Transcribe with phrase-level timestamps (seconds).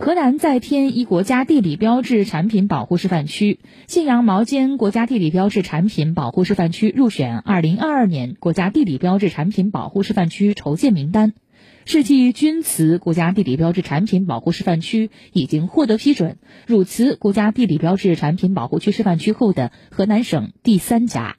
[0.00, 3.58] 河南再添一国家地理标志产品保护示范区
[3.88, 11.32] 信阳毛尖国家地理标志产品保护示范区入选二零二二年国家地理标志产品保护示范区筹建名单。
[11.84, 16.38] 世纪钧瓷国家地理标志产品保护示范区已经获得批准
[16.68, 21.37] 汝瓷国家地理标志产品保护区示范区后的河南省第三家